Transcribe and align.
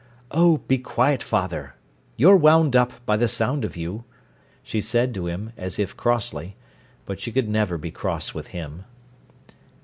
"Oh, 0.31 0.57
be 0.57 0.79
quiet, 0.79 1.21
father. 1.21 1.75
You're 2.17 2.35
wound 2.35 2.75
up, 2.75 2.91
by 3.05 3.17
the 3.17 3.27
sound 3.27 3.63
of 3.63 3.77
you," 3.77 4.03
she 4.63 4.81
said 4.81 5.13
to 5.13 5.27
him, 5.27 5.53
as 5.55 5.77
if 5.77 5.95
crossly. 5.95 6.55
But 7.05 7.19
she 7.19 7.31
could 7.31 7.47
never 7.47 7.77
be 7.77 7.91
cross 7.91 8.33
with 8.33 8.47
him. 8.47 8.85